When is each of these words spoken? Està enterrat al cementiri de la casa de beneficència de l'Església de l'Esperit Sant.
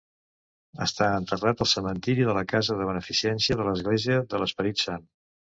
Està 0.85 1.09
enterrat 1.17 1.61
al 1.65 1.69
cementiri 1.73 2.25
de 2.29 2.35
la 2.39 2.45
casa 2.53 2.79
de 2.81 2.87
beneficència 2.93 3.61
de 3.61 3.69
l'Església 3.71 4.21
de 4.33 4.41
l'Esperit 4.45 4.87
Sant. 4.89 5.07